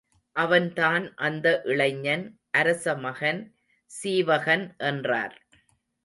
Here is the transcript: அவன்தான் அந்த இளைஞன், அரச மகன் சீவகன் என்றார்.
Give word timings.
அவன்தான் 0.35 1.03
அந்த 1.15 1.47
இளைஞன், 1.63 2.23
அரச 2.51 2.95
மகன் 2.95 3.41
சீவகன் 3.91 4.65
என்றார். 4.77 5.35